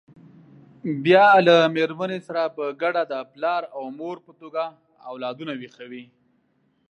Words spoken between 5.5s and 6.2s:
ویښوي.